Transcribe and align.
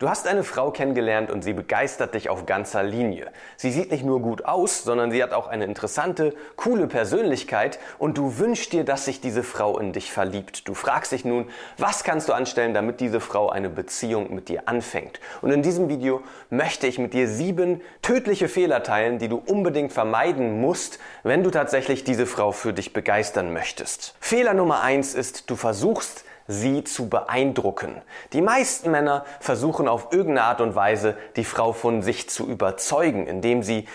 Du 0.00 0.08
hast 0.08 0.26
eine 0.26 0.44
Frau 0.44 0.70
kennengelernt 0.70 1.30
und 1.30 1.44
sie 1.44 1.52
begeistert 1.52 2.14
dich 2.14 2.30
auf 2.30 2.46
ganzer 2.46 2.82
Linie. 2.82 3.30
Sie 3.58 3.70
sieht 3.70 3.90
nicht 3.90 4.02
nur 4.02 4.20
gut 4.20 4.46
aus, 4.46 4.82
sondern 4.82 5.10
sie 5.10 5.22
hat 5.22 5.34
auch 5.34 5.46
eine 5.46 5.66
interessante, 5.66 6.34
coole 6.56 6.86
Persönlichkeit 6.86 7.78
und 7.98 8.16
du 8.16 8.38
wünschst 8.38 8.72
dir, 8.72 8.84
dass 8.84 9.04
sich 9.04 9.20
diese 9.20 9.42
Frau 9.42 9.78
in 9.78 9.92
dich 9.92 10.10
verliebt. 10.10 10.66
Du 10.66 10.72
fragst 10.72 11.12
dich 11.12 11.26
nun, 11.26 11.50
was 11.76 12.02
kannst 12.02 12.30
du 12.30 12.32
anstellen, 12.32 12.72
damit 12.72 13.00
diese 13.00 13.20
Frau 13.20 13.50
eine 13.50 13.68
Beziehung 13.68 14.34
mit 14.34 14.48
dir 14.48 14.70
anfängt? 14.70 15.20
Und 15.42 15.50
in 15.50 15.60
diesem 15.60 15.90
Video 15.90 16.22
möchte 16.48 16.86
ich 16.86 16.98
mit 16.98 17.12
dir 17.12 17.28
sieben 17.28 17.82
tödliche 18.00 18.48
Fehler 18.48 18.82
teilen, 18.82 19.18
die 19.18 19.28
du 19.28 19.36
unbedingt 19.36 19.92
vermeiden 19.92 20.62
musst, 20.62 20.98
wenn 21.24 21.42
du 21.42 21.50
tatsächlich 21.50 22.04
diese 22.04 22.24
Frau 22.24 22.52
für 22.52 22.72
dich 22.72 22.94
begeistern 22.94 23.52
möchtest. 23.52 24.14
Fehler 24.18 24.54
Nummer 24.54 24.80
eins 24.80 25.14
ist, 25.14 25.50
du 25.50 25.56
versuchst, 25.56 26.24
sie 26.50 26.84
zu 26.84 27.08
beeindrucken. 27.08 28.02
Die 28.32 28.42
meisten 28.42 28.90
Männer 28.90 29.24
versuchen 29.38 29.88
auf 29.88 30.08
irgendeine 30.10 30.42
Art 30.42 30.60
und 30.60 30.74
Weise, 30.74 31.16
die 31.36 31.44
Frau 31.44 31.72
von 31.72 32.02
sich 32.02 32.28
zu 32.28 32.46
überzeugen, 32.46 33.26
indem 33.26 33.62
sie 33.62 33.86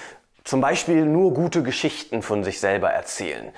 zum 0.44 0.62
Beispiel 0.62 1.06
nur 1.06 1.34
gute 1.34 1.64
Geschichten 1.64 2.22
von 2.22 2.44
sich 2.44 2.60
selber 2.60 2.92
erzählen 2.92 3.52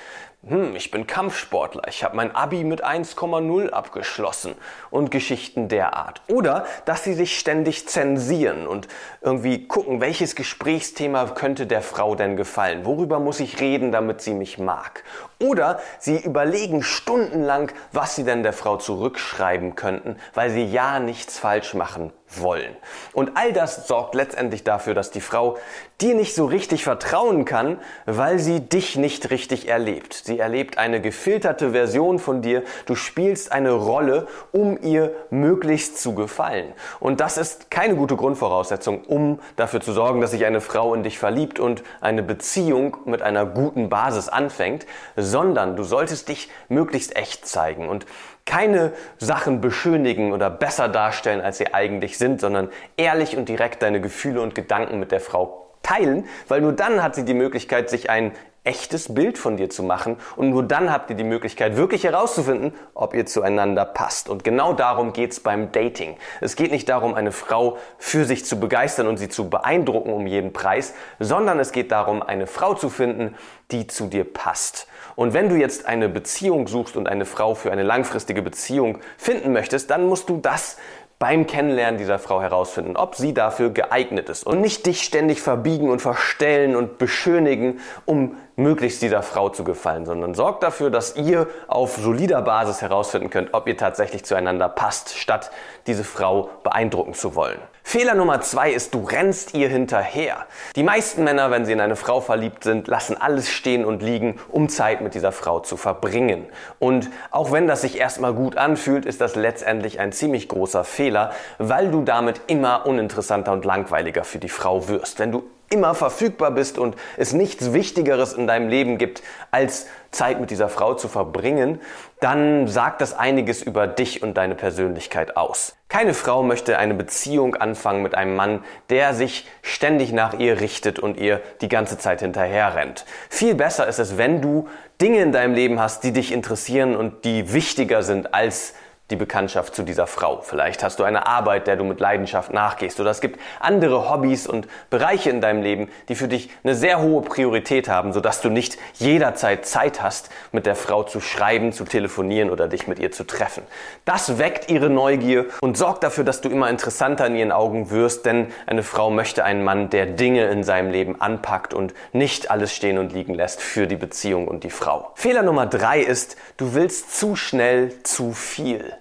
hm, 0.50 0.76
ich 0.76 0.92
bin 0.92 1.08
Kampfsportler, 1.08 1.84
ich 1.88 2.04
habe 2.04 2.16
mein 2.16 2.36
Abi 2.36 2.64
mit 2.64 2.86
1,0 2.86 3.70
abgeschlossen 3.70 4.56
und 4.90 5.12
Geschichten 5.12 5.68
der 5.68 5.96
Art. 5.96 6.22
Oder 6.28 6.66
dass 6.86 7.04
sie 7.04 7.14
sich 7.14 7.38
ständig 7.38 7.88
zensieren 7.88 8.66
und 8.66 8.88
irgendwie 9.22 9.68
gucken, 9.68 10.02
welches 10.02 10.36
Gesprächsthema 10.36 11.26
könnte 11.26 11.68
der 11.68 11.82
Frau 11.82 12.16
denn 12.16 12.38
gefallen? 12.38 12.86
Worüber 12.86 13.20
muss 13.20 13.40
ich 13.40 13.60
reden, 13.60 13.92
damit 13.92 14.22
sie 14.22 14.34
mich 14.34 14.58
mag? 14.58 15.04
Oder 15.40 15.80
sie 16.00 16.18
überlegen 16.18 16.82
stundenlang, 16.82 17.72
was 17.92 18.16
sie 18.16 18.24
denn 18.24 18.44
der 18.44 18.54
Frau 18.54 18.78
zurückschreiben 18.78 19.76
könnten, 19.76 20.18
weil 20.34 20.50
sie 20.50 20.66
ja 20.66 21.00
nichts 21.00 21.38
falsch 21.40 21.74
machen 21.74 22.14
wollen. 22.30 22.76
Und 23.14 23.32
all 23.36 23.54
das 23.54 23.88
sorgt 23.88 24.14
letztendlich 24.16 24.64
dafür, 24.64 24.94
dass 24.94 25.12
die 25.12 25.22
Frau 25.22 25.58
dir 26.02 26.14
nicht 26.14 26.36
so 26.36 26.46
richtig 26.46 26.84
vertrauen 26.84 27.46
kann, 27.46 27.80
weil 28.06 28.38
sie 28.38 28.60
dich 28.60 28.98
nicht 28.98 29.32
richtig 29.32 29.68
erlebt. 29.68 30.14
Sie 30.14 30.38
erlebt 30.38 30.78
eine 30.78 31.02
gefilterte 31.02 31.72
Version 31.72 32.20
von 32.20 32.42
dir. 32.42 32.64
Du 32.86 32.96
spielst 32.96 33.52
eine 33.52 33.72
Rolle, 33.72 34.28
um 34.52 34.78
ihr 34.82 35.16
möglichst 35.30 36.00
zu 36.02 36.14
gefallen. 36.14 36.74
Und 37.00 37.20
das 37.20 37.38
ist 37.38 37.72
keine 37.72 37.96
gute 37.96 38.16
Grundvoraussetzung, 38.16 39.04
um 39.06 39.40
dafür 39.56 39.82
zu 39.82 39.94
sorgen, 39.94 40.22
dass 40.22 40.32
sich 40.32 40.46
eine 40.46 40.62
Frau 40.62 40.94
in 40.94 41.04
dich 41.04 41.18
verliebt 41.18 41.60
und 41.60 41.84
eine 42.02 42.24
Beziehung 42.24 42.98
mit 43.06 43.22
einer 43.22 43.46
guten 43.46 43.90
Basis 43.90 44.30
anfängt, 44.30 44.86
sondern 45.16 45.76
du 45.76 45.84
solltest 45.84 46.30
dich 46.30 46.50
möglichst 46.70 47.16
echt 47.16 47.48
zeigen. 47.48 47.88
Und 47.90 48.06
keine 48.48 48.94
Sachen 49.20 49.62
beschönigen 49.62 50.34
oder 50.34 50.50
besser 50.50 50.90
darstellen, 50.90 51.42
als 51.42 51.60
sie 51.60 51.74
eigentlich 51.74 52.18
sind, 52.18 52.42
sondern 52.42 52.70
ehrlich 52.96 53.38
und 53.38 53.48
direkt 53.48 53.84
deine 53.84 54.02
Gefühle 54.02 54.42
und 54.42 54.56
Gedanken 54.56 55.00
mit 55.00 55.12
der 55.12 55.20
Frau 55.20 55.68
teilen, 55.84 56.26
weil 56.48 56.62
nur 56.62 56.74
dann 56.74 57.04
hat 57.04 57.14
sie 57.14 57.26
die 57.26 57.36
Möglichkeit, 57.36 57.90
sich 57.90 58.10
ein 58.10 58.32
echtes 58.68 59.14
Bild 59.14 59.38
von 59.38 59.58
dir 59.58 59.70
zu 59.70 59.82
machen 59.82 60.18
und 60.36 60.50
nur 60.50 60.62
dann 60.62 60.92
habt 60.92 61.10
ihr 61.10 61.16
die 61.16 61.24
Möglichkeit, 61.24 61.78
wirklich 61.78 62.04
herauszufinden, 62.04 62.74
ob 62.94 63.14
ihr 63.16 63.26
zueinander 63.26 63.86
passt. 63.86 64.30
Und 64.30 64.44
genau 64.44 64.74
darum 64.74 65.14
geht's 65.14 65.40
beim 65.40 65.72
Dating. 65.72 66.18
Es 66.42 66.56
geht 66.58 66.72
nicht 66.72 66.90
darum, 66.90 67.16
eine 67.16 67.32
Frau 67.32 67.78
für 67.98 68.26
sich 68.26 68.46
zu 68.46 68.60
begeistern 68.60 69.08
und 69.08 69.18
sie 69.18 69.30
zu 69.30 69.50
beeindrucken 69.50 70.12
um 70.12 70.28
jeden 70.28 70.52
Preis, 70.52 70.94
sondern 71.20 71.60
es 71.60 71.72
geht 71.72 71.92
darum, 71.92 72.22
eine 72.22 72.46
Frau 72.46 72.74
zu 72.74 72.90
finden, 72.90 73.36
die 73.72 73.88
zu 73.88 74.08
dir 74.08 74.26
passt. 74.26 74.88
Und 75.16 75.34
wenn 75.34 75.50
du 75.50 75.56
jetzt 75.56 75.86
eine 75.86 76.10
Beziehung 76.10 76.68
suchst 76.68 76.98
und 76.98 77.08
eine 77.08 77.26
Frau 77.26 77.56
für 77.56 77.72
eine 77.72 77.84
langfristige 77.84 78.42
Beziehung 78.42 79.00
finden 79.18 79.54
möchtest, 79.54 79.90
dann 79.90 80.06
musst 80.06 80.30
du 80.30 80.38
das 80.38 80.78
beim 81.20 81.48
Kennenlernen 81.48 81.98
dieser 81.98 82.20
Frau 82.20 82.42
herausfinden, 82.42 82.96
ob 82.96 83.16
sie 83.16 83.34
dafür 83.34 83.72
geeignet 83.72 84.30
ist 84.30 84.46
und 84.46 84.62
nicht 84.62 84.86
dich 84.86 85.02
ständig 85.02 85.42
verbiegen 85.42 85.90
und 85.90 86.02
verstellen 86.02 86.76
und 86.76 87.00
beschönigen, 87.00 87.80
um 88.06 88.36
möglichst 88.58 89.02
dieser 89.04 89.22
Frau 89.22 89.50
zu 89.50 89.64
gefallen, 89.64 90.06
sondern 90.06 90.34
sorgt 90.34 90.64
dafür, 90.64 90.90
dass 90.90 91.16
ihr 91.16 91.48
auf 91.68 91.96
solider 91.96 92.42
Basis 92.42 92.82
herausfinden 92.82 93.30
könnt, 93.30 93.54
ob 93.54 93.68
ihr 93.68 93.78
tatsächlich 93.78 94.26
zueinander 94.26 94.68
passt, 94.68 95.16
statt 95.16 95.52
diese 95.86 96.04
Frau 96.04 96.50
beeindrucken 96.64 97.14
zu 97.14 97.36
wollen. 97.36 97.60
Fehler 97.84 98.16
Nummer 98.16 98.42
zwei 98.42 98.72
ist, 98.72 98.94
du 98.94 99.06
rennst 99.06 99.54
ihr 99.54 99.70
hinterher. 99.70 100.46
Die 100.76 100.84
meisten 100.84 101.24
Männer, 101.24 101.52
wenn 101.52 101.66
sie 101.66 101.72
in 101.72 101.80
eine 101.80 101.96
Frau 101.96 102.20
verliebt 102.20 102.66
sind, 102.66 102.88
lassen 102.88 103.16
alles 103.16 103.50
stehen 103.50 103.86
und 103.86 104.02
liegen, 104.02 104.40
um 104.50 104.68
Zeit 104.68 105.00
mit 105.00 105.14
dieser 105.14 105.32
Frau 105.32 105.62
zu 105.62 105.78
verbringen. 105.78 106.48
Und 106.80 107.10
auch 107.32 107.54
wenn 107.54 107.68
das 107.68 107.82
sich 107.82 107.98
erstmal 107.98 108.34
gut 108.34 108.58
anfühlt, 108.58 109.06
ist 109.06 109.22
das 109.22 109.36
letztendlich 109.36 110.02
ein 110.02 110.12
ziemlich 110.12 110.50
großer 110.50 110.84
Fehler, 110.84 111.32
weil 111.60 111.90
du 111.90 112.04
damit 112.04 112.42
immer 112.48 112.86
uninteressanter 112.86 113.54
und 113.54 113.64
langweiliger 113.64 114.26
für 114.26 114.40
die 114.40 114.50
Frau 114.50 114.90
wirst. 114.90 115.20
Wenn 115.20 115.32
du 115.32 115.44
immer 115.70 115.96
verfügbar 115.96 116.52
bist 116.52 116.78
und 116.78 116.96
es 117.18 117.34
nichts 117.34 117.74
Wichtigeres 117.74 118.34
in 118.34 118.48
deinem 118.48 118.70
Leben 118.70 118.98
gibt, 118.98 119.22
als 119.52 119.88
Zeit 120.12 120.40
mit 120.40 120.50
dieser 120.50 120.70
Frau 120.70 120.94
zu 120.94 121.08
verbringen, 121.08 121.82
dann 122.20 122.68
sagt 122.68 123.02
das 123.02 123.14
einiges 123.14 123.62
über 123.62 123.86
dich 123.88 124.24
und 124.24 124.36
deine 124.36 124.56
Persönlichkeit 124.56 125.36
aus. 125.38 125.76
Keine 125.90 126.14
Frau 126.14 126.44
möchte 126.44 126.78
eine 126.78 126.94
Beziehung 126.94 127.56
anfangen 127.56 128.02
mit 128.02 128.16
einem 128.16 128.36
Mann, 128.36 128.64
der 128.90 129.14
sich 129.14 129.48
ständig 129.62 130.12
nach 130.12 130.34
ihr 130.40 130.60
richtet 130.60 131.00
und 131.00 131.18
ihr 131.18 131.42
die 131.62 131.70
ganze 131.70 131.98
Zeit 131.98 132.22
hinterher 132.22 132.76
rennt. 132.76 133.06
Viel 133.30 133.56
besser 133.56 133.88
ist 133.88 134.00
es, 134.00 134.18
wenn 134.18 134.42
du 134.42 134.68
Dinge 135.02 135.22
in 135.22 135.32
deinem 135.32 135.54
Leben 135.54 135.80
hast, 135.80 136.04
die 136.04 136.12
dich 136.12 136.32
interessieren 136.32 136.96
und 136.96 137.24
die 137.24 137.54
wichtiger 137.54 138.04
sind 138.04 138.34
als 138.34 138.74
die 139.10 139.16
Bekanntschaft 139.16 139.74
zu 139.74 139.84
dieser 139.84 140.06
Frau. 140.06 140.42
Vielleicht 140.42 140.84
hast 140.84 141.00
du 141.00 141.04
eine 141.04 141.28
Arbeit, 141.28 141.68
der 141.68 141.78
du 141.78 141.84
mit 141.86 142.00
Leidenschaft 142.00 142.52
nachgehst. 142.52 143.00
Oder 143.00 143.12
es 143.12 143.22
gibt 143.22 143.40
andere 143.60 144.10
Hobbys 144.10 144.48
und 144.48 144.68
Bereiche 144.90 145.30
in 145.30 145.40
deinem 145.40 145.62
Leben, 145.62 145.90
die 146.10 146.16
für 146.16 146.28
dich 146.28 146.50
eine 146.64 146.76
sehr 146.76 147.02
hohe 147.02 147.22
Priorität 147.22 147.88
haben, 147.88 148.12
sodass 148.12 148.42
du 148.42 148.50
nicht 148.50 148.78
jederzeit 148.96 149.66
Zeit 149.66 150.02
hast, 150.02 150.30
mit 150.52 150.66
der 150.66 150.76
Frau 150.76 151.04
zu 151.04 151.22
schreiben, 151.22 151.72
zu 151.72 151.86
telefonieren 151.86 152.50
oder 152.50 152.68
dich 152.68 152.88
mit 152.88 153.00
ihr 153.00 153.12
zu 153.12 153.24
treffen. 153.24 153.64
Das 154.04 154.38
weckt 154.38 154.70
ihre 154.70 154.90
Neugier 154.90 155.46
und 155.62 155.78
sorgt 155.78 156.04
dafür, 156.04 156.26
dass 156.26 156.42
du 156.42 156.50
immer 156.50 156.70
interessanter 156.70 157.28
in 157.28 157.36
ihren 157.36 157.52
Augen 157.52 157.90
wirst, 157.90 158.26
denn 158.26 158.48
eine 158.66 158.84
Frau 158.84 159.10
möchte 159.10 159.44
einen 159.46 159.64
Mann, 159.64 159.90
der 159.90 160.06
Dinge 160.06 160.48
in 160.48 160.64
seinem 160.64 160.92
Leben 160.92 161.22
anpackt 161.22 161.74
und 161.74 161.94
nicht 162.12 162.52
alles 162.52 162.74
stehen 162.74 162.98
und 162.98 163.14
liegen 163.14 163.34
lässt 163.34 163.62
für 163.62 163.88
die 163.88 163.96
Beziehung 163.96 164.48
und 164.48 164.64
die 164.64 164.70
Frau. 164.70 165.12
Fehler 165.16 165.44
Nummer 165.44 165.66
drei 165.66 166.02
ist, 166.02 166.36
du 166.58 166.74
willst 166.74 167.18
zu 167.18 167.36
schnell 167.36 168.04
zu 168.04 168.34
viel. 168.34 168.97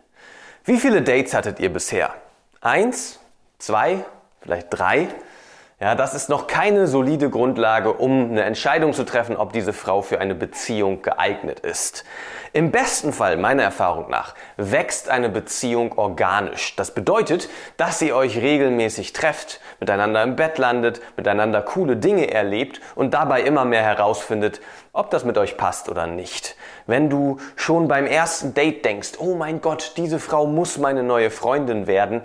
Wie 0.69 0.78
viele 0.78 1.00
Dates 1.00 1.32
hattet 1.32 1.60
ihr 1.60 1.72
bisher? 1.72 2.12
Eins, 2.60 3.21
zwei, 3.56 4.04
vielleicht 4.41 4.66
drei? 4.71 5.06
Ja, 5.78 5.94
das 5.94 6.12
ist 6.12 6.28
noch 6.28 6.49
keine 6.49 6.88
solide 6.88 7.31
Grundlage, 7.31 7.93
um 7.93 8.31
eine 8.31 8.43
Entscheidung 8.43 8.93
zu 8.93 9.05
treffen, 9.05 9.37
ob 9.37 9.53
diese 9.53 9.72
Frau 9.72 10.03
für 10.03 10.19
eine 10.19 10.34
Beziehung 10.34 11.03
geeignet 11.03 11.60
ist. 11.60 12.03
Im 12.53 12.72
besten 12.72 13.12
Fall, 13.12 13.37
meiner 13.37 13.62
Erfahrung 13.62 14.10
nach, 14.10 14.34
wächst 14.56 15.09
eine 15.09 15.28
Beziehung 15.28 15.97
organisch. 15.97 16.75
Das 16.75 16.94
bedeutet, 16.94 17.49
dass 17.76 18.03
ihr 18.03 18.16
euch 18.16 18.38
regelmäßig 18.38 19.12
trefft, 19.12 19.60
miteinander 19.78 20.25
im 20.25 20.34
Bett 20.34 20.59
landet, 20.59 21.00
miteinander 21.16 21.62
coole 21.62 21.97
Dinge 21.97 22.32
erlebt 22.32 22.81
und 22.97 23.15
dabei 23.15 23.43
immer 23.43 23.65
mehr 23.65 23.82
herausfindet, 23.82 24.60
ob 24.96 25.10
das 25.10 25.24
mit 25.24 25.38
euch 25.38 25.56
passt 25.56 25.88
oder 25.88 26.06
nicht. 26.06 26.56
Wenn 26.86 27.10
du 27.10 27.38
schon 27.54 27.88
beim 27.88 28.06
ersten 28.06 28.54
Date 28.54 28.84
denkst, 28.84 29.12
oh 29.19 29.34
mein 29.34 29.60
Gott, 29.60 29.93
diese 29.96 30.19
Frau 30.19 30.46
muss 30.46 30.78
meine 30.78 31.02
neue 31.02 31.31
Freundin 31.31 31.87
werden, 31.87 32.22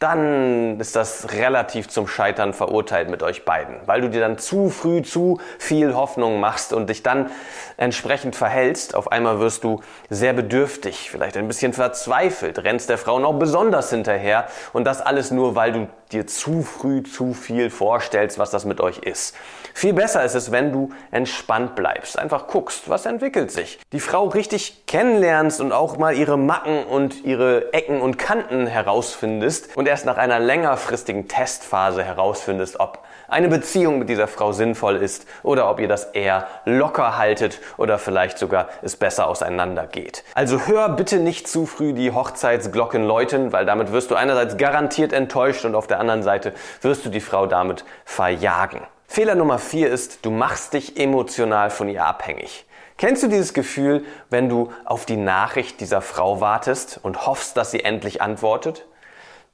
dann 0.00 0.80
ist 0.80 0.96
das 0.96 1.32
relativ 1.34 1.88
zum 1.88 2.08
Scheitern 2.08 2.54
verurteilt 2.54 3.10
mit 3.10 3.22
euch 3.22 3.44
beiden, 3.44 3.76
weil 3.84 4.00
du 4.00 4.08
dir 4.08 4.20
dann 4.20 4.38
zu 4.38 4.70
früh 4.70 5.02
zu 5.02 5.38
viel 5.58 5.94
Hoffnung 5.94 6.40
machst 6.40 6.72
und 6.72 6.88
dich 6.88 7.02
dann 7.02 7.30
entsprechend 7.76 8.34
verhältst. 8.34 8.94
Auf 8.94 9.12
einmal 9.12 9.40
wirst 9.40 9.62
du 9.62 9.82
sehr 10.08 10.32
bedürftig, 10.32 11.10
vielleicht 11.10 11.36
ein 11.36 11.46
bisschen 11.46 11.74
verzweifelt, 11.74 12.64
rennst 12.64 12.88
der 12.88 12.96
Frau 12.96 13.18
noch 13.18 13.34
besonders 13.34 13.90
hinterher 13.90 14.46
und 14.72 14.84
das 14.84 15.02
alles 15.02 15.30
nur, 15.30 15.54
weil 15.54 15.72
du 15.72 15.88
dir 16.12 16.26
zu 16.26 16.62
früh 16.62 17.02
zu 17.02 17.34
viel 17.34 17.70
vorstellst, 17.70 18.38
was 18.38 18.50
das 18.50 18.64
mit 18.64 18.80
euch 18.80 18.98
ist. 18.98 19.36
Viel 19.74 19.92
besser 19.92 20.24
ist 20.24 20.34
es, 20.34 20.50
wenn 20.50 20.72
du 20.72 20.90
entspannt 21.10 21.76
bleibst. 21.76 22.18
Einfach 22.18 22.48
guckst, 22.48 22.88
was 22.88 23.06
entwickelt 23.06 23.50
sich. 23.50 23.78
Die 23.92 24.00
Frau 24.00 24.26
richtig 24.26 24.86
kennenlernst 24.86 25.60
und 25.60 25.72
auch 25.72 25.96
mal 25.96 26.14
ihre 26.14 26.36
Macken 26.36 26.84
und 26.84 27.24
ihre 27.24 27.72
Ecken 27.72 28.00
und 28.00 28.18
Kanten 28.18 28.66
herausfindest 28.66 29.76
und 29.76 29.86
erst 29.86 30.06
nach 30.06 30.16
einer 30.16 30.40
längerfristigen 30.40 31.28
Testphase 31.28 32.02
herausfindest, 32.02 32.80
ob 32.80 33.04
eine 33.30 33.48
Beziehung 33.48 33.98
mit 33.98 34.08
dieser 34.08 34.28
Frau 34.28 34.52
sinnvoll 34.52 34.96
ist 34.96 35.26
oder 35.42 35.70
ob 35.70 35.80
ihr 35.80 35.88
das 35.88 36.04
eher 36.04 36.46
locker 36.64 37.16
haltet 37.16 37.60
oder 37.76 37.98
vielleicht 37.98 38.38
sogar 38.38 38.68
es 38.82 38.96
besser 38.96 39.28
auseinandergeht. 39.28 40.24
Also 40.34 40.66
hör 40.66 40.88
bitte 40.90 41.18
nicht 41.18 41.48
zu 41.48 41.66
früh 41.66 41.92
die 41.92 42.12
Hochzeitsglocken 42.12 43.04
läuten, 43.04 43.52
weil 43.52 43.66
damit 43.66 43.92
wirst 43.92 44.10
du 44.10 44.14
einerseits 44.14 44.56
garantiert 44.56 45.12
enttäuscht 45.12 45.64
und 45.64 45.74
auf 45.74 45.86
der 45.86 46.00
anderen 46.00 46.22
Seite 46.22 46.52
wirst 46.82 47.04
du 47.04 47.10
die 47.10 47.20
Frau 47.20 47.46
damit 47.46 47.84
verjagen. 48.04 48.80
Fehler 49.06 49.34
Nummer 49.34 49.58
vier 49.58 49.90
ist, 49.90 50.24
du 50.24 50.30
machst 50.30 50.72
dich 50.72 50.98
emotional 50.98 51.70
von 51.70 51.88
ihr 51.88 52.04
abhängig. 52.04 52.66
Kennst 52.96 53.22
du 53.22 53.28
dieses 53.28 53.54
Gefühl, 53.54 54.04
wenn 54.28 54.48
du 54.48 54.72
auf 54.84 55.06
die 55.06 55.16
Nachricht 55.16 55.80
dieser 55.80 56.02
Frau 56.02 56.40
wartest 56.40 57.00
und 57.02 57.26
hoffst, 57.26 57.56
dass 57.56 57.70
sie 57.70 57.82
endlich 57.82 58.20
antwortet? 58.20 58.86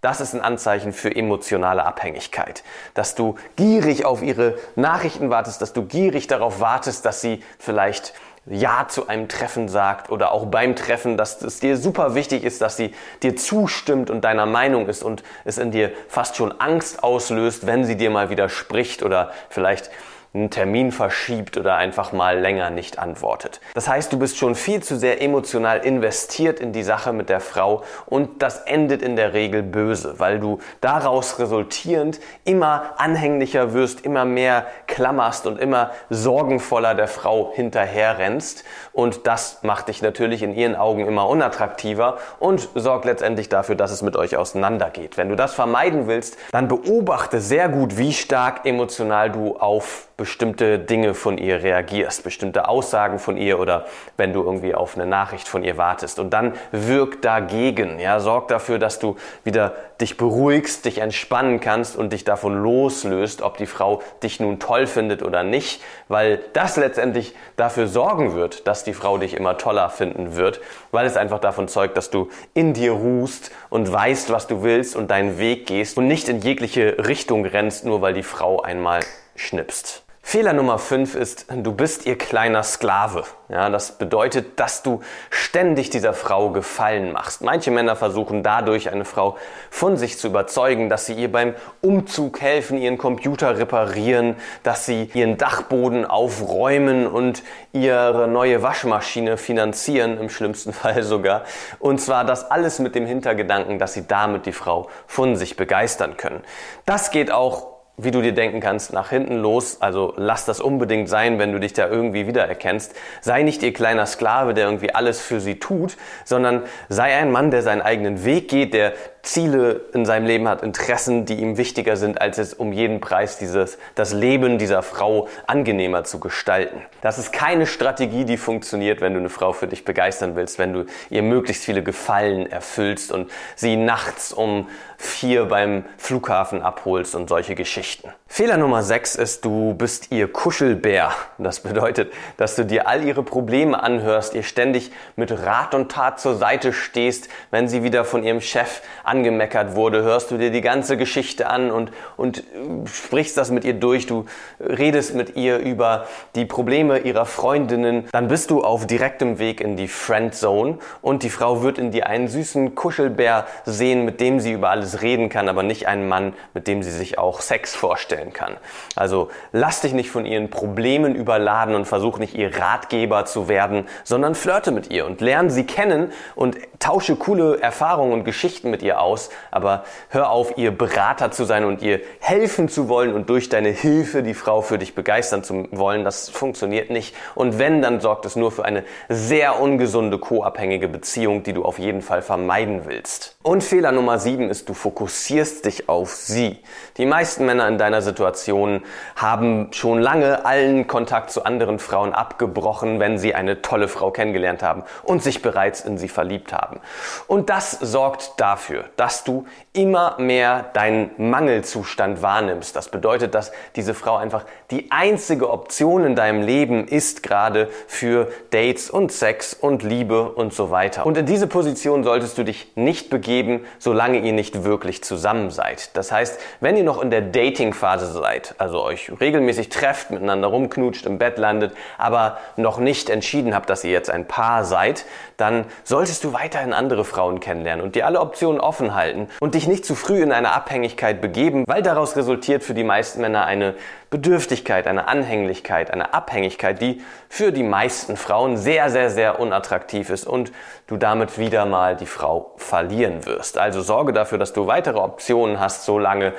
Das 0.01 0.21
ist 0.21 0.35
ein 0.35 0.41
Anzeichen 0.41 0.93
für 0.93 1.15
emotionale 1.15 1.85
Abhängigkeit. 1.85 2.63
Dass 2.95 3.15
du 3.15 3.37
gierig 3.57 4.05
auf 4.05 4.23
ihre 4.23 4.59
Nachrichten 4.77 5.31
wartest, 5.31 5.63
dass 5.63 5.73
du 5.73 5.85
gierig 5.85 6.27
darauf 6.27 6.61
wartest, 6.61 7.05
dass 7.07 7.21
sie 7.21 7.43
vielleicht 7.59 8.13
ja 8.49 8.87
zu 8.89 9.09
einem 9.09 9.29
Treffen 9.29 9.69
sagt 9.69 10.11
oder 10.11 10.33
auch 10.33 10.47
beim 10.47 10.77
Treffen, 10.77 11.17
dass 11.17 11.43
es 11.43 11.61
dir 11.61 11.77
super 11.77 12.15
wichtig 12.15 12.45
ist, 12.45 12.61
dass 12.61 12.77
sie 12.77 12.95
dir 13.23 13.37
zustimmt 13.37 14.09
und 14.09 14.23
deiner 14.23 14.47
Meinung 14.47 14.89
ist 14.89 15.03
und 15.03 15.25
es 15.45 15.59
in 15.59 15.73
dir 15.73 15.91
fast 16.09 16.37
schon 16.37 16.53
Angst 16.61 17.03
auslöst, 17.03 17.67
wenn 17.67 17.85
sie 17.85 17.97
dir 17.97 18.11
mal 18.11 18.31
widerspricht 18.31 19.03
oder 19.03 19.33
vielleicht 19.51 19.91
einen 20.37 20.51
Termin 20.51 20.93
verschiebt 20.93 21.57
oder 21.57 21.77
einfach 21.77 22.13
mal 22.13 22.39
länger 22.39 22.71
nicht 22.71 22.99
antwortet. 22.99 23.61
Das 23.75 23.89
heißt, 23.89 24.13
du 24.13 24.19
bist 24.19 24.37
schon 24.37 24.55
viel 24.55 24.83
zu 24.83 24.97
sehr 24.97 25.23
emotional 25.23 25.79
investiert 25.79 26.61
in 26.61 26.73
die 26.73 26.83
Sache 26.83 27.13
mit 27.13 27.29
der 27.29 27.41
Frau 27.41 27.83
und 28.07 28.43
das 28.43 28.61
endet 28.61 29.03
in 29.03 29.17
der 29.17 29.33
Regel 29.33 29.63
böse, 29.63 30.19
weil 30.19 30.39
du 30.39 30.59
daraus 30.81 31.39
resultierend 31.39 32.21
immer 32.45 32.95
anhänglicher 32.99 33.73
wirst, 33.73 34.03
immer 34.03 34.25
mehr 34.25 34.67
klammerst 34.87 35.47
und 35.47 35.59
immer 35.59 35.91
sorgenvoller 36.11 36.95
der 36.95 37.09
Frau 37.09 37.53
hinterherrennst 37.55 38.65
und 38.93 39.27
das 39.27 39.63
macht 39.63 39.89
dich 39.89 40.03
natürlich 40.03 40.43
in 40.43 40.55
ihren 40.55 40.77
Augen 40.77 41.07
immer 41.07 41.29
unattraktiver 41.29 42.19
und 42.39 42.69
sorgt 42.75 43.07
letztendlich 43.07 43.49
dafür, 43.49 43.75
dass 43.75 43.91
es 43.91 44.03
mit 44.03 44.17
euch 44.17 44.37
auseinandergeht. 44.37 45.17
Wenn 45.17 45.29
du 45.29 45.37
das 45.37 45.55
vermeiden 45.55 46.07
willst, 46.07 46.37
dann 46.53 46.69
beobachte 46.69 47.41
sehr 47.41 47.69
gut, 47.69 47.97
wie 47.97 48.13
stark 48.13 48.67
emotional 48.67 49.31
du 49.31 49.57
auf 49.57 50.09
bestimmte 50.27 50.81
Dinge 50.81 51.15
von 51.15 51.39
ihr 51.39 51.63
reagierst, 51.63 52.25
bestimmte 52.25 52.69
Aussagen 52.69 53.21
von 53.21 53.37
ihr 53.37 53.61
oder 53.61 53.87
wenn 54.17 54.33
du 54.33 54.43
irgendwie 54.43 54.75
auf 54.75 54.97
eine 54.97 55.07
Nachricht 55.07 55.47
von 55.47 55.63
ihr 55.63 55.77
wartest. 55.77 56.19
Und 56.19 56.31
dann 56.31 56.55
wirk 56.73 57.23
dagegen, 57.23 58.01
ja, 58.01 58.19
sorg 58.19 58.49
dafür, 58.49 58.81
dass 58.81 58.99
du 58.99 59.15
wieder 59.45 59.77
dich 60.01 60.17
beruhigst, 60.17 60.85
dich 60.85 60.99
entspannen 60.99 61.61
kannst 61.61 61.95
und 61.97 62.13
dich 62.13 62.25
davon 62.25 62.61
loslöst, 62.61 63.41
ob 63.41 63.57
die 63.57 63.67
Frau 63.67 64.03
dich 64.21 64.41
nun 64.41 64.59
toll 64.59 64.89
findet 64.89 65.23
oder 65.23 65.45
nicht, 65.45 65.81
weil 66.09 66.41
das 66.55 66.77
letztendlich 66.77 67.33
dafür 67.55 67.87
sorgen 67.87 68.35
wird, 68.35 68.67
dass 68.67 68.83
die 68.83 68.95
Frau 68.95 69.19
dich 69.19 69.33
immer 69.33 69.57
toller 69.59 69.91
finden 69.91 70.35
wird, 70.35 70.61
weil 70.91 71.07
es 71.07 71.17
einfach 71.17 71.39
davon 71.39 71.69
zeugt, 71.69 71.97
dass 71.97 72.11
du 72.11 72.31
in 72.53 72.75
dir 72.75 72.91
ruhst 72.91 73.53
und 73.71 73.93
weißt, 73.93 74.31
was 74.31 74.49
du 74.49 74.65
willst 74.65 74.97
und 74.97 75.09
deinen 75.09 75.39
Weg 75.39 75.69
gehst 75.69 75.97
und 75.97 76.09
nicht 76.09 76.29
in 76.29 76.41
jegliche 76.41 77.07
Richtung 77.07 77.47
rennst, 77.47 77.85
nur 77.85 78.03
weil 78.03 78.13
die 78.13 78.25
Frau 78.25 78.61
einmal 78.61 79.05
schnipst. 79.37 80.06
Fehler 80.29 80.55
Nummer 80.55 80.81
5 80.81 81.15
ist, 81.15 81.47
du 81.55 81.73
bist 81.73 82.05
ihr 82.05 82.19
kleiner 82.19 82.65
Sklave. 82.65 83.23
Ja, 83.49 83.71
das 83.71 83.93
bedeutet, 83.93 84.59
dass 84.59 84.83
du 84.83 85.01
ständig 85.31 85.89
dieser 85.91 86.15
Frau 86.15 86.51
Gefallen 86.51 87.13
machst. 87.13 87.43
Manche 87.43 87.71
Männer 87.71 87.95
versuchen 87.95 88.43
dadurch 88.43 88.91
eine 88.91 89.05
Frau 89.05 89.37
von 89.71 89.97
sich 89.97 90.19
zu 90.19 90.27
überzeugen, 90.27 90.89
dass 90.89 91.07
sie 91.07 91.13
ihr 91.13 91.31
beim 91.31 91.55
Umzug 91.81 92.41
helfen, 92.41 92.77
ihren 92.77 92.99
Computer 92.99 93.57
reparieren, 93.57 94.35
dass 94.65 94.85
sie 94.85 95.09
ihren 95.15 95.39
Dachboden 95.39 96.05
aufräumen 96.05 97.07
und 97.07 97.45
ihre 97.73 98.27
neue 98.27 98.65
Waschmaschine 98.65 99.37
finanzieren, 99.37 100.19
im 100.19 100.29
schlimmsten 100.29 100.73
Fall 100.73 101.05
sogar. 101.05 101.45
Und 101.79 102.01
zwar 102.01 102.25
das 102.25 102.51
alles 102.51 102.81
mit 102.81 102.97
dem 102.97 103.07
Hintergedanken, 103.07 103.79
dass 103.79 103.93
sie 103.93 104.09
damit 104.09 104.45
die 104.47 104.53
Frau 104.53 104.89
von 105.07 105.37
sich 105.37 105.55
begeistern 105.55 106.17
können. 106.17 106.43
Das 106.85 107.13
geht 107.13 107.31
auch 107.31 107.76
wie 107.99 108.11
du 108.11 108.21
dir 108.21 108.33
denken 108.33 108.61
kannst, 108.61 108.93
nach 108.93 109.11
hinten 109.11 109.37
los. 109.37 109.81
Also 109.81 110.13
lass 110.17 110.45
das 110.45 110.61
unbedingt 110.61 111.09
sein, 111.09 111.39
wenn 111.39 111.53
du 111.53 111.61
dich 111.61 111.73
da 111.73 111.89
irgendwie 111.89 112.27
wiedererkennst. 112.27 112.95
Sei 113.23 113.43
nicht 113.43 113.63
ihr 113.63 113.73
kleiner 113.73 114.07
Sklave, 114.07 114.53
der 114.53 114.67
irgendwie 114.67 114.95
alles 114.95 115.21
für 115.21 115.41
sie 115.41 115.59
tut, 115.59 115.97
sondern 116.25 116.63
sei 116.89 117.15
ein 117.17 117.31
Mann, 117.33 117.51
der 117.51 117.63
seinen 117.63 117.83
eigenen 117.83 118.25
Weg 118.25 118.49
geht, 118.49 118.75
der 118.75 118.93
Ziele 119.27 119.81
in 119.93 120.07
seinem 120.07 120.25
Leben 120.25 120.49
hat, 120.49 120.63
Interessen, 120.63 121.25
die 121.27 121.35
ihm 121.35 121.57
wichtiger 121.57 121.97
sind, 121.97 122.21
als 122.21 122.39
es 122.39 122.55
um 122.55 122.73
jeden 122.73 123.01
Preis 123.01 123.39
dieses, 123.39 123.77
das 123.95 124.13
Leben 124.13 124.59
dieser 124.59 124.83
Frau 124.83 125.29
angenehmer 125.47 126.05
zu 126.05 126.21
gestalten. 126.21 126.81
Das 127.03 127.19
ist 127.19 127.33
keine 127.33 127.67
Strategie, 127.67 128.25
die 128.25 128.37
funktioniert, 128.37 129.01
wenn 129.01 129.15
du 129.15 129.19
eine 129.19 129.29
Frau 129.29 129.53
für 129.53 129.67
dich 129.67 129.85
begeistern 129.85 130.37
willst, 130.37 130.59
wenn 130.59 130.73
du 130.73 130.87
ihr 131.11 131.23
möglichst 131.23 131.65
viele 131.65 131.83
Gefallen 131.83 132.47
erfüllst 132.47 133.13
und 133.13 133.31
sie 133.57 133.77
nachts 133.77 134.33
um 134.33 134.69
vier 134.99 135.47
beim 135.47 135.85
Flughafen 135.99 136.63
abholst 136.63 137.15
und 137.15 137.29
solche 137.29 137.55
Geschichten. 137.55 138.09
Fehler 138.29 138.57
Nummer 138.57 138.83
6 138.83 139.15
ist, 139.17 139.45
du 139.45 139.75
bist 139.75 140.11
ihr 140.11 140.33
Kuschelbär. 140.33 141.13
Das 141.39 141.61
bedeutet, 141.61 142.13
dass 142.37 142.57
du 142.57 142.65
dir 142.65 142.89
all 142.89 143.05
ihre 143.05 143.23
Probleme 143.23 143.83
anhörst, 143.83 144.35
ihr 144.35 144.43
ständig 144.43 144.91
mit 145.15 145.31
Rat 145.31 145.75
und 145.75 145.93
Tat 145.93 146.19
zur 146.19 146.37
Seite 146.37 146.73
stehst, 146.73 147.29
wenn 147.51 147.69
sie 147.69 147.83
wieder 147.83 148.05
von 148.05 148.25
ihrem 148.25 148.41
Chef 148.41 148.83
angemeckert 149.17 149.75
wurde, 149.75 150.03
hörst 150.03 150.31
du 150.31 150.37
dir 150.37 150.51
die 150.51 150.61
ganze 150.61 150.97
Geschichte 150.97 151.49
an 151.49 151.71
und, 151.71 151.91
und 152.17 152.45
sprichst 152.85 153.37
das 153.37 153.51
mit 153.51 153.65
ihr 153.65 153.75
durch, 153.75 154.07
du 154.07 154.27
redest 154.61 155.15
mit 155.15 155.37
ihr 155.37 155.59
über 155.59 156.07
die 156.35 156.45
Probleme 156.45 156.99
ihrer 156.99 157.25
Freundinnen, 157.25 158.09
dann 158.13 158.29
bist 158.29 158.51
du 158.51 158.63
auf 158.63 158.87
direktem 158.87 159.39
Weg 159.39 159.61
in 159.61 159.77
die 159.77 159.89
Friendzone 159.89 160.79
und 161.01 161.23
die 161.23 161.31
Frau 161.31 161.63
wird 161.63 161.79
in 161.79 161.91
dir 161.91 162.07
einen 162.09 162.29
süßen 162.29 162.75
Kuschelbär 162.75 163.47
sehen, 163.65 164.05
mit 164.05 164.21
dem 164.21 164.39
sie 164.39 164.53
über 164.53 164.71
alles 164.71 165.01
reden 165.01 165.29
kann, 165.31 165.49
aber 165.49 165.63
nicht 165.63 165.89
einen 165.89 166.09
Mann, 166.09 166.35
mit 166.53 166.69
dem 166.69 166.83
sie 166.83 166.91
sich 166.91 167.19
auch 167.19 167.41
Sex 167.41 167.75
vorstellen 167.75 168.33
kann. 168.33 168.57
Also 168.97 169.31
lass 169.53 169.81
dich 169.81 169.95
nicht 169.95 170.11
von 170.11 170.27
ihren 170.27 170.51
Problemen 170.51 171.15
überladen 171.15 171.75
und 171.75 171.87
versuch 171.87 172.19
nicht 172.19 172.35
ihr 172.35 172.57
Ratgeber 172.57 173.25
zu 173.25 173.49
werden, 173.49 173.87
sondern 174.05 174.35
flirte 174.35 174.73
mit 174.73 174.91
ihr 174.91 175.07
und 175.07 175.21
lerne 175.21 175.51
sie 175.51 175.65
kennen 175.65 176.13
und 176.35 176.57
tausche 176.79 177.17
coole 177.17 177.61
Erfahrungen 177.61 178.13
und 178.13 178.25
Geschichten 178.25 178.71
mit 178.71 178.83
ihr 178.83 179.01
aus, 179.07 179.31
aber 179.51 179.85
hör 180.11 180.31
auf, 180.31 180.59
ihr 180.59 180.77
Berater 180.77 181.31
zu 181.31 181.45
sein 181.45 181.65
und 181.65 181.81
ihr 181.81 182.01
helfen 182.19 182.69
zu 182.69 182.89
wollen 182.89 183.15
und 183.15 183.31
durch 183.31 183.49
deine 183.49 183.69
Hilfe 183.69 184.23
die 184.23 184.35
Frau 184.35 184.61
für 184.61 184.79
dich 184.79 184.95
begeistern 184.95 185.45
zu 185.45 185.69
wollen. 185.71 186.05
Das 186.05 186.29
funktioniert 186.29 186.91
nicht. 186.91 187.15
Und 187.35 187.59
wenn, 187.59 187.83
dann 187.83 188.01
sorgt 188.01 188.27
es 188.27 188.37
nur 188.37 188.51
für 188.51 188.65
eine 188.65 188.85
sehr 189.09 189.61
ungesunde 189.61 190.19
co-abhängige 190.19 190.89
Beziehung, 190.89 191.43
die 191.45 191.53
du 191.53 191.65
auf 191.65 191.79
jeden 191.79 192.03
Fall 192.03 192.23
vermeiden 192.23 192.83
willst. 192.85 193.37
Und 193.43 193.63
Fehler 193.63 193.93
Nummer 193.93 194.19
sieben 194.19 194.51
ist, 194.51 194.69
du 194.69 194.75
fokussierst 194.75 195.65
dich 195.65 195.89
auf 195.89 196.13
sie. 196.15 196.59
Die 196.97 197.07
meisten 197.07 197.47
Männer 197.47 197.69
in 197.69 197.79
deiner 197.79 198.03
Situation 198.03 198.83
haben 199.15 199.73
schon 199.73 200.01
lange 200.01 200.45
allen 200.45 200.89
Kontakt 200.89 201.31
zu 201.31 201.45
anderen 201.45 201.79
Frauen 201.79 202.13
abgebrochen, 202.13 202.99
wenn 202.99 203.19
sie 203.19 203.35
eine 203.35 203.63
tolle 203.63 203.87
Frau 203.87 204.11
kennengelernt 204.11 204.63
haben 204.63 204.83
und 205.05 205.23
sich 205.23 205.43
bereits 205.43 205.81
in 205.81 205.97
sie 205.97 206.09
verliebt 206.09 206.53
haben. 206.53 206.81
Und 207.29 207.51
das 207.51 207.71
sorgt 207.71 208.33
dafür, 208.39 208.85
dass 208.97 209.25
du 209.25 209.47
immer 209.73 210.17
mehr 210.19 210.67
deinen 210.73 211.11
Mangelzustand 211.19 212.23
wahrnimmst. 212.23 212.75
Das 212.75 212.89
bedeutet, 212.89 213.35
dass 213.35 213.53
diese 213.77 213.95
Frau 213.95 214.17
einfach 214.17 214.45
die 214.71 214.91
einzige 214.91 215.51
Option 215.51 216.05
in 216.05 216.17
deinem 216.17 216.43
Leben 216.43 216.89
ist 216.89 217.23
gerade 217.23 217.69
für 217.87 218.29
Dates 218.51 218.91
und 218.91 219.13
Sex 219.13 219.55
und 219.55 219.83
Liebe 219.83 220.31
und 220.31 220.53
so 220.53 220.71
weiter. 220.71 221.07
Und 221.07 221.17
in 221.17 221.27
diese 221.27 221.47
Position 221.47 222.05
solltest 222.05 222.39
du 222.39 222.45
dich 222.45 222.73
nicht 222.75 223.11
begeben, 223.11 223.65
solange 223.79 224.19
ihr 224.19 224.33
nicht 224.33 224.65
wirklich 224.65 225.05
zusammen 225.05 225.51
seid. 225.51 225.97
Das 225.97 226.11
heißt, 226.11 226.41
wenn 226.61 226.77
ihr 226.77 226.85
noch 226.85 227.03
in 227.03 227.11
der 227.11 227.21
Dating-Phase 227.21 228.13
seid, 228.13 228.55
also 228.59 228.83
euch 228.83 229.13
regelmäßig 229.21 229.69
trefft, 229.69 230.11
miteinander 230.11 230.49
rumknutscht, 230.49 231.07
im 231.07 231.19
Bett 231.19 231.39
landet, 231.39 231.73
aber 231.99 232.39
noch 232.57 232.79
nicht 232.79 233.11
entschieden 233.11 233.55
habt, 233.55 233.71
dass 233.71 233.85
ihr 233.85 233.91
jetzt 233.91 234.11
ein 234.11 234.27
Paar 234.27 234.65
seid, 234.65 235.05
dann 235.37 235.67
solltest 235.85 236.25
du 236.25 236.33
weiterhin 236.33 236.73
andere 236.73 237.05
Frauen 237.05 237.41
kennenlernen 237.41 237.85
und 237.85 237.95
dir 237.95 238.07
alle 238.07 238.21
Optionen 238.21 238.61
offen 238.61 238.86
offen 238.87 238.95
halten 238.95 239.29
und 239.41 239.55
dich 239.55 239.67
nicht 239.67 239.85
zu 239.85 239.95
früh 239.95 240.23
in 240.23 240.33
eine 240.33 240.53
Abhängigkeit 240.53 241.21
begeben, 241.21 241.65
weil 241.67 241.83
daraus 241.83 242.17
resultiert 242.17 242.63
für 242.63 242.75
die 242.75 242.85
meisten 242.85 243.21
Männer 243.21 243.45
eine 243.45 243.75
Bedürftigkeit, 244.11 244.87
eine 244.87 245.09
Anhänglichkeit, 245.09 245.91
eine 245.91 246.15
Abhängigkeit, 246.15 246.81
die 246.81 247.03
für 247.29 247.53
die 247.53 247.63
meisten 247.63 248.17
Frauen 248.17 248.57
sehr, 248.57 248.91
sehr, 248.91 249.11
sehr 249.11 249.41
unattraktiv 249.41 250.11
ist 250.11 250.27
und 250.27 250.53
du 250.87 250.97
damit 250.97 251.39
wieder 251.39 251.67
mal 251.67 251.97
die 251.97 252.07
Frau 252.07 252.53
verlieren 252.57 253.27
wirst. 253.27 253.59
Also 253.59 253.83
sorge 253.83 254.13
dafür, 254.13 254.39
dass 254.39 254.53
du 254.53 254.67
weitere 254.67 254.99
Optionen 254.99 255.59
hast, 255.59 255.85
solange 255.85 256.33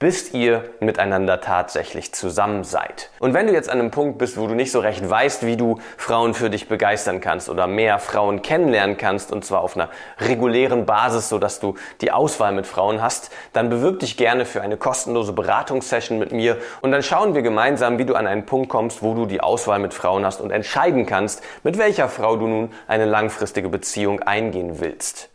bis 0.00 0.32
ihr 0.32 0.64
miteinander 0.80 1.42
tatsächlich 1.42 2.12
zusammen 2.14 2.64
seid. 2.64 3.10
Und 3.20 3.34
wenn 3.34 3.46
du 3.46 3.52
jetzt 3.52 3.68
an 3.68 3.78
einem 3.78 3.90
Punkt 3.90 4.16
bist, 4.16 4.38
wo 4.38 4.46
du 4.46 4.54
nicht 4.54 4.72
so 4.72 4.80
recht 4.80 5.08
weißt, 5.08 5.44
wie 5.44 5.58
du 5.58 5.78
Frauen 5.98 6.32
für 6.32 6.48
dich 6.48 6.68
begeistern 6.68 7.20
kannst 7.20 7.50
oder 7.50 7.66
mehr 7.66 7.98
Frauen 7.98 8.40
kennenlernen 8.40 8.96
kannst, 8.96 9.30
und 9.30 9.44
zwar 9.44 9.60
auf 9.60 9.76
einer 9.76 9.90
regulären 10.18 10.86
Basis, 10.86 11.28
sodass 11.28 11.60
du 11.60 11.74
die 12.00 12.12
Auswahl 12.12 12.52
mit 12.52 12.66
Frauen 12.66 13.02
hast, 13.02 13.30
dann 13.52 13.68
bewirb 13.68 14.00
dich 14.00 14.16
gerne 14.16 14.46
für 14.46 14.62
eine 14.62 14.78
kostenlose 14.78 15.34
Beratungssession 15.34 16.18
mit 16.18 16.32
mir 16.32 16.56
und 16.80 16.92
dann 16.92 17.02
schauen 17.02 17.34
wir 17.34 17.42
gemeinsam, 17.42 17.98
wie 17.98 18.06
du 18.06 18.14
an 18.14 18.26
einen 18.26 18.46
Punkt 18.46 18.70
kommst, 18.70 19.02
wo 19.02 19.12
du 19.12 19.26
die 19.26 19.42
Auswahl 19.42 19.80
mit 19.80 19.92
Frauen 19.92 20.24
hast 20.24 20.40
und 20.40 20.50
entscheiden 20.50 21.04
kannst, 21.04 21.42
mit 21.62 21.76
welcher 21.76 22.08
Frau 22.08 22.36
du 22.36 22.46
nun 22.46 22.72
eine 22.88 23.04
langfristige 23.04 23.68
Beziehung 23.68 24.20
eingehen 24.22 24.80
willst. 24.80 25.28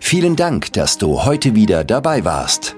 Vielen 0.00 0.34
Dank, 0.34 0.72
dass 0.72 0.98
du 0.98 1.24
heute 1.24 1.54
wieder 1.54 1.84
dabei 1.84 2.24
warst. 2.24 2.77